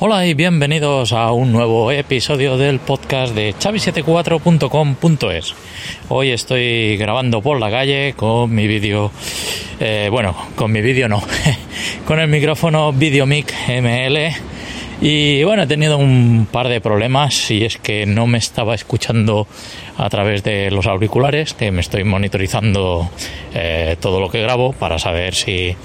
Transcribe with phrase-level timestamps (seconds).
[0.00, 5.54] Hola y bienvenidos a un nuevo episodio del podcast de chavi74.com.es.
[6.08, 9.10] Hoy estoy grabando por la calle con mi vídeo,
[9.80, 11.20] eh, bueno, con mi vídeo no,
[12.06, 14.47] con el micrófono Videomic ML
[15.00, 19.46] y bueno, he tenido un par de problemas y es que no me estaba escuchando
[19.96, 23.08] a través de los auriculares, que me estoy monitorizando
[23.54, 25.76] eh, todo lo que grabo para saber si,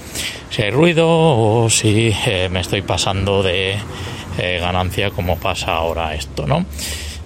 [0.50, 3.76] si hay ruido o si eh, me estoy pasando de
[4.38, 6.66] eh, ganancia como pasa ahora esto, ¿no?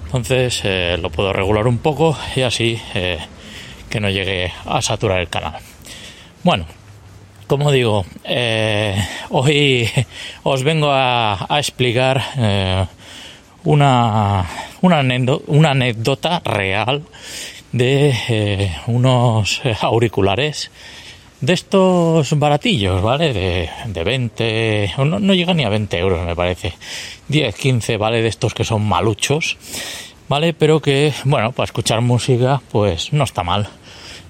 [0.04, 0.62] Entonces
[1.00, 2.80] lo puedo regular un poco y así
[3.90, 5.60] que no llegue a saturar el canal.
[6.42, 6.64] Bueno,
[7.48, 8.94] como digo, eh,
[9.30, 9.88] hoy
[10.44, 12.86] os vengo a, explicar eh,
[13.64, 14.46] una,
[14.82, 17.02] una, anécdota, real
[17.72, 20.70] de eh, unos auriculares
[21.40, 23.32] de estos baratillos, ¿vale?
[23.32, 26.74] De, de 20, no, no llega ni a 20 euros me parece,
[27.28, 28.20] 10, 15, ¿vale?
[28.20, 29.56] De estos que son maluchos,
[30.28, 30.52] ¿vale?
[30.52, 33.68] Pero que, bueno, para escuchar música, pues no está mal,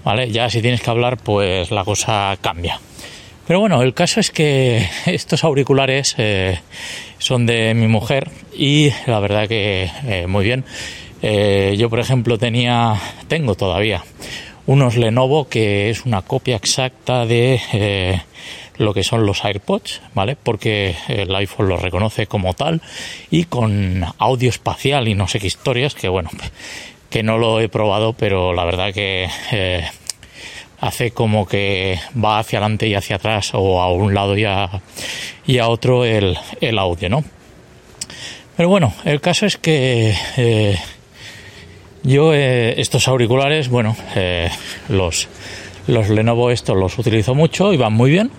[0.04, 0.30] ¿vale?
[0.30, 2.80] Ya si tienes que hablar, pues la cosa cambia.
[3.46, 6.60] Pero bueno, el caso es que estos auriculares eh,
[7.18, 10.64] son de mi mujer y la verdad que eh, muy bien.
[11.22, 12.94] Eh, yo, por ejemplo, tenía,
[13.26, 14.04] tengo todavía
[14.66, 18.20] unos Lenovo que es una copia exacta de
[18.76, 20.36] lo que son los AirPods, ¿vale?
[20.36, 22.82] Porque el iPhone lo reconoce como tal
[23.30, 26.28] y con audio espacial y no sé qué historias, que bueno,
[27.10, 29.28] que no lo he probado, pero la verdad que
[30.80, 34.68] hace como que va hacia adelante y hacia atrás o a un lado y a,
[35.46, 37.24] y a otro el, el audio, ¿no?
[38.58, 40.76] Pero bueno, el caso es que eh,
[42.02, 44.50] yo eh, estos auriculares, bueno, eh,
[44.88, 45.28] los,
[45.86, 48.32] los Lenovo estos los utilizo mucho y van muy bien.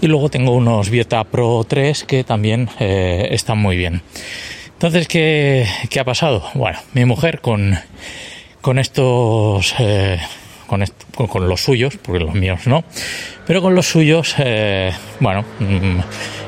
[0.00, 4.02] Y luego tengo unos Vieta Pro 3 que también están muy bien.
[4.76, 6.44] Entonces, ¿qué, ¿qué, ha pasado?
[6.54, 7.78] Bueno, mi mujer con,
[8.60, 9.74] con estos
[10.66, 12.84] con, los suyos, porque los míos no,
[13.46, 16.00] pero con los suyos, eh, bueno, mm,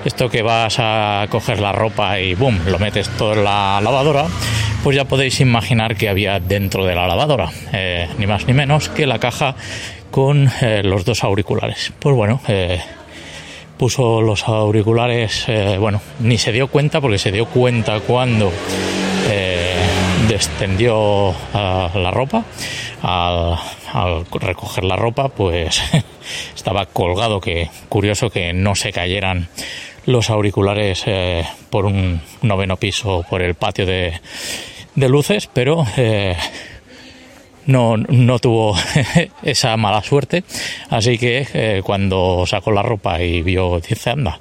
[0.05, 4.27] esto que vas a coger la ropa y boom, lo metes todo en la lavadora,
[4.83, 8.89] pues ya podéis imaginar que había dentro de la lavadora, eh, ni más ni menos
[8.89, 9.55] que la caja
[10.11, 11.93] con eh, los dos auriculares.
[11.99, 12.41] Pues bueno,
[13.79, 15.47] puso los auriculares,
[15.79, 18.53] bueno, ni se dio cuenta porque se dio cuenta cuando
[20.29, 22.45] descendió la ropa.
[23.03, 25.81] Al, recoger la ropa, pues
[26.55, 29.49] estaba colgado, que curioso que no se cayeran
[30.07, 34.21] los auriculares eh, por un noveno piso por el patio de,
[34.95, 36.37] luces, pero eh,
[37.69, 38.75] no, no tuvo
[39.43, 40.43] esa mala suerte.
[40.89, 44.41] Así que eh, cuando sacó la ropa y vio, dice, anda,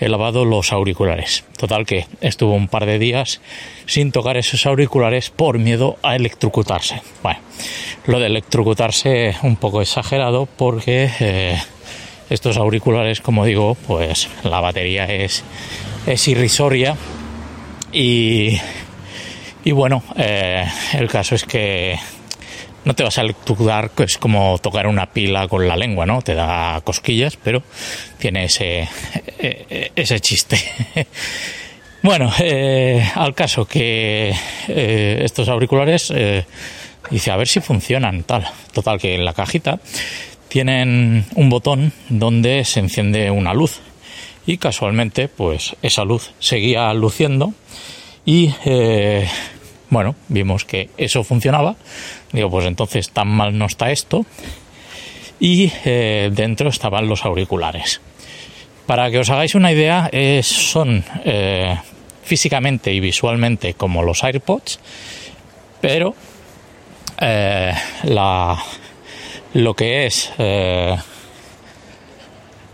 [0.00, 1.44] he lavado los auriculares.
[1.56, 3.40] Total que estuvo un par de días
[3.86, 7.02] sin tocar esos auriculares por miedo a electrocutarse.
[7.22, 7.40] Bueno,
[8.06, 11.58] lo de electrocutarse un poco exagerado porque eh,
[12.30, 15.44] estos auriculares, como digo, pues la batería es,
[16.06, 16.96] es irrisoria
[17.92, 18.58] y,
[19.62, 21.98] y bueno, eh, el caso es que
[22.84, 26.22] no te vas a electrocutar, es como tocar una pila con la lengua, ¿no?
[26.22, 27.62] Te da cosquillas, pero
[28.18, 28.88] tiene ese,
[29.38, 30.58] e, e, ese chiste.
[32.02, 34.34] bueno, eh, al caso que
[34.68, 36.44] eh, estos auriculares, eh,
[37.10, 38.46] dice, a ver si funcionan, tal.
[38.72, 39.78] Total, que en la cajita
[40.48, 43.80] tienen un botón donde se enciende una luz.
[44.44, 47.54] Y casualmente, pues esa luz seguía luciendo
[48.26, 48.52] y
[49.92, 51.76] bueno, vimos que eso funcionaba.
[52.32, 54.24] Digo, pues entonces tan mal no está esto.
[55.38, 58.00] Y eh, dentro estaban los auriculares.
[58.86, 60.10] Para que os hagáis una idea,
[60.42, 61.76] son eh,
[62.22, 64.80] físicamente y visualmente como los AirPods,
[65.82, 66.14] pero
[67.20, 67.74] eh,
[68.04, 68.64] la,
[69.52, 70.32] lo que es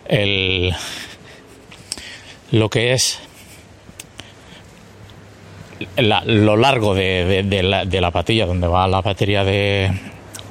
[0.06, 0.72] el
[2.52, 3.20] lo que es
[5.96, 9.90] lo largo de, la, patilla donde va la batería de,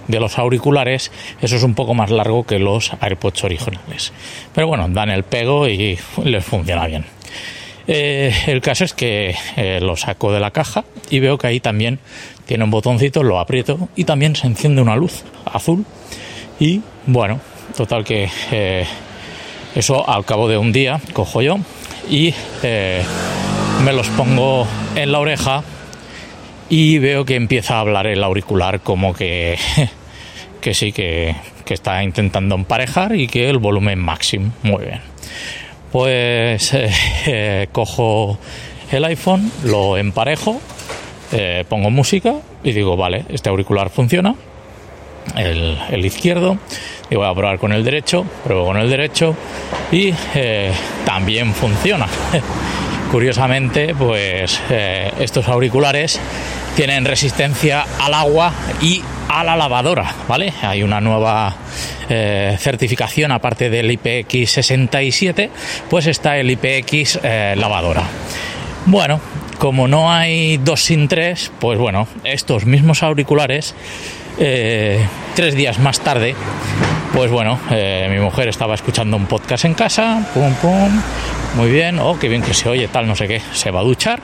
[0.07, 4.13] los auriculares, eso es un poco más largo que los AirPods originales.
[4.53, 7.05] Pero bueno, dan el pego y les funciona bien.
[7.87, 11.61] Eh, el caso es que eh, lo saco de la caja y veo que ahí
[11.61, 11.99] también
[12.45, 15.85] tiene un botoncito, lo aprieto y también se enciende una luz azul.
[16.59, 17.39] Y bueno,
[17.75, 18.85] total que eh,
[19.73, 21.57] eso al cabo de un día cojo yo
[22.09, 22.33] y
[23.83, 25.63] me los pongo en la oreja
[26.69, 29.57] y veo que empieza a hablar el auricular como que,
[30.61, 34.51] que sí, que, que está intentando emparejar y que el volumen máximo.
[34.63, 35.01] Muy bien.
[35.91, 38.37] Pues eh, cojo
[38.91, 40.59] el iPhone, lo emparejo,
[41.31, 44.35] eh, pongo música y digo, vale, este auricular funciona.
[45.35, 46.57] El, el izquierdo,
[47.09, 49.35] y voy a probar con el derecho, pruebo con el derecho
[49.91, 50.71] y eh,
[51.05, 52.07] también funciona.
[53.11, 56.19] Curiosamente, pues estos auriculares
[56.75, 60.53] tienen resistencia al agua y a la lavadora, ¿vale?
[60.61, 61.55] Hay una nueva
[62.07, 65.49] eh, certificación, aparte del IPX67,
[65.89, 68.03] pues está el IPX eh, lavadora.
[68.85, 69.19] Bueno,
[69.57, 73.73] como no hay dos sin tres, pues bueno, estos mismos auriculares,
[74.39, 75.03] eh,
[75.35, 76.35] tres días más tarde,
[77.11, 81.01] pues bueno, mi mujer estaba escuchando un podcast en casa, pum, pum,
[81.55, 83.83] muy bien, oh, qué bien que se oye, tal, no sé qué, se va a
[83.83, 84.21] duchar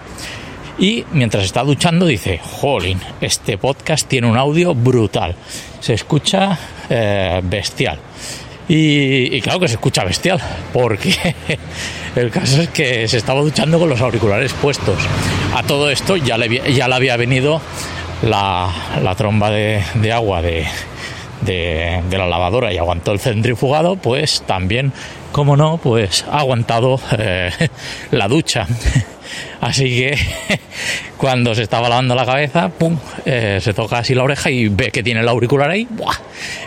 [0.79, 5.35] y mientras está duchando dice, jolín, este podcast tiene un audio brutal,
[5.79, 6.57] se escucha
[6.89, 7.99] eh, bestial.
[8.67, 10.41] Y, claro que se escucha bestial,
[10.71, 11.13] porque
[12.15, 14.97] el caso es que se estaba duchando con los auriculares puestos.
[15.53, 17.61] A todo esto ya le, ya le había venido
[18.23, 18.71] la,
[19.17, 20.65] tromba de, agua de,
[21.45, 24.93] la lavadora y aguantó el centrifugado, pues también,
[25.31, 27.51] como no, pues ha aguantado eh,
[28.11, 28.67] la ducha.
[29.61, 30.17] Así que
[31.17, 34.91] cuando se estaba lavando la cabeza, pum, eh, se toca así la oreja y ve
[34.91, 35.87] que tiene el auricular ahí,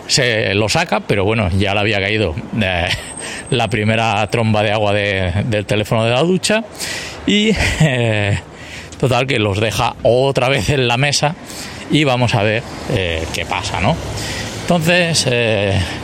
[0.08, 2.88] se lo saca, pero bueno, ya le había caído eh,
[3.50, 6.64] la primera tromba de agua del teléfono de la ducha
[7.26, 7.52] y
[8.98, 11.36] total que los deja otra vez en la mesa
[11.90, 13.94] y vamos a ver qué pasa, ¿no?
[14.66, 15.26] Entonces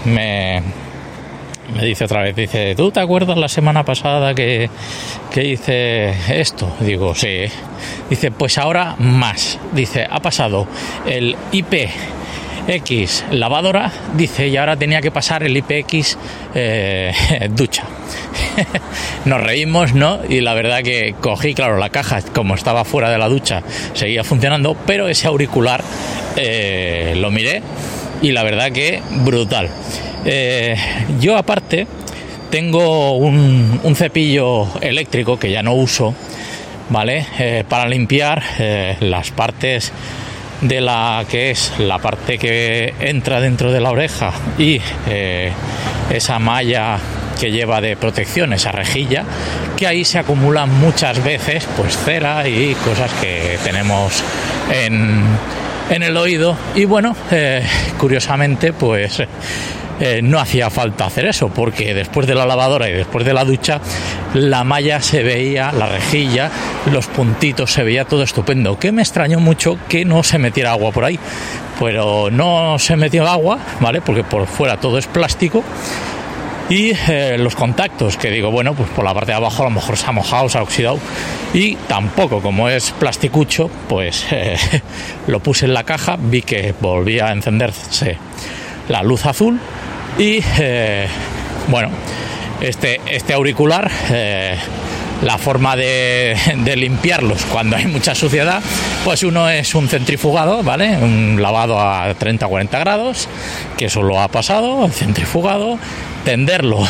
[0.04, 0.62] me
[1.74, 4.68] me dice otra vez, dice, ¿tú te acuerdas la semana pasada que,
[5.32, 6.74] que hice esto?
[6.80, 7.44] Digo, sí.
[8.10, 9.58] Dice, pues ahora más.
[9.72, 10.66] Dice, ha pasado
[11.06, 16.18] el IPX lavadora, dice, y ahora tenía que pasar el IPX
[16.54, 17.12] eh,
[17.50, 17.84] ducha.
[19.24, 20.20] Nos reímos, ¿no?
[20.28, 23.62] Y la verdad que cogí, claro, la caja, como estaba fuera de la ducha,
[23.94, 25.82] seguía funcionando, pero ese auricular
[26.36, 27.62] eh, lo miré
[28.22, 29.68] y la verdad que brutal.
[30.24, 30.76] Eh,
[31.20, 31.86] yo aparte
[32.50, 36.14] tengo un, cepillo eléctrico que ya no uso,
[36.88, 37.26] ¿vale?
[37.38, 39.92] Eh, para limpiar eh, las partes
[40.60, 44.80] de la que es la parte que entra dentro de la oreja y
[46.08, 46.98] esa malla
[47.40, 49.24] que lleva de protección, esa rejilla,
[49.76, 54.22] que ahí se acumulan muchas veces pues cera y cosas que tenemos
[54.70, 55.24] en,
[55.90, 56.56] en el oído.
[56.74, 57.14] Y bueno,
[57.98, 59.22] curiosamente pues
[60.00, 63.44] eh, no hacía falta hacer eso, porque después de la lavadora y después de la
[63.44, 63.80] ducha,
[64.34, 66.50] la malla se veía, la rejilla,
[66.90, 68.78] los puntitos, se veía todo estupendo.
[68.78, 71.18] Que me extrañó mucho que no se metiera agua por ahí.
[71.78, 74.00] Pero no se metió agua, ¿vale?
[74.00, 75.62] Porque por fuera todo es plástico
[76.68, 79.72] y eh, los contactos que digo bueno pues por la parte de abajo a lo
[79.72, 80.98] mejor se ha mojado se ha oxidado
[81.52, 84.56] y tampoco como es plasticucho pues eh,
[85.26, 88.16] lo puse en la caja vi que volvía a encenderse
[88.88, 89.60] la luz azul
[90.18, 91.06] y eh,
[91.68, 91.90] bueno,
[92.60, 93.90] este, este auricular,
[95.22, 96.36] la forma de,
[96.76, 98.62] limpiarlos cuando hay mucha suciedad,
[99.04, 100.96] pues uno es un centrifugado, ¿vale?
[100.96, 103.28] Un lavado a 30 40 grados,
[103.76, 105.78] que eso lo ha pasado, el centrifugado,
[106.24, 106.86] tenderlo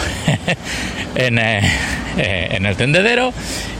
[1.14, 1.62] en, eh,
[2.16, 3.32] en el tendedero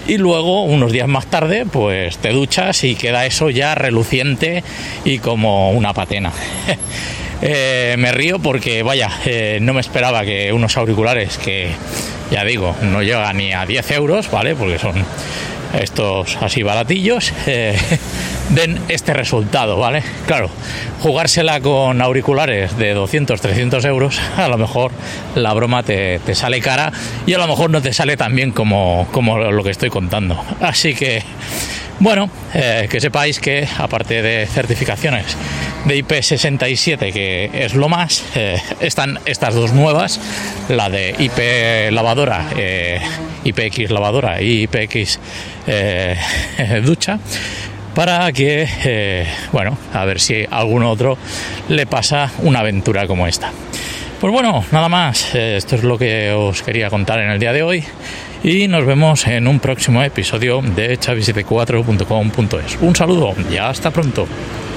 [0.06, 4.62] y luego unos días más tarde pues te duchas y queda eso ya reluciente
[5.04, 6.32] y como una patena.
[7.42, 11.72] Eh, me río porque, vaya, eh, no me esperaba que unos auriculares que,
[12.30, 14.54] ya digo, no llegan ni a 10 euros, ¿vale?
[14.54, 15.04] Porque son
[15.78, 17.76] estos así baratillos, eh,
[18.50, 20.04] den este resultado, ¿vale?
[20.26, 20.50] Claro,
[21.00, 24.92] jugársela con auriculares de 200, 300 euros, a lo mejor
[25.34, 26.92] la broma te, te sale cara
[27.26, 30.42] y a lo mejor no te sale tan bien como, como lo que estoy contando.
[30.60, 31.22] Así que,
[32.02, 35.36] bueno, que sepáis que aparte de certificaciones
[35.84, 38.24] de IP67, que es lo más.
[38.34, 40.20] Eh, están estas dos nuevas,
[40.68, 43.00] la de IP lavadora, eh,
[43.44, 45.18] IPX lavadora y IPX
[45.66, 46.16] eh,
[46.84, 47.18] ducha,
[47.94, 51.18] para que, bueno, a ver si a algún otro
[51.68, 53.50] le pasa una aventura como esta.
[54.20, 57.62] Pues bueno, nada más, esto es lo que os quería contar en el día de
[57.64, 57.84] hoy
[58.42, 62.78] y nos vemos en un próximo episodio de chavis74.com.es.
[62.80, 64.26] Un saludo y hasta pronto.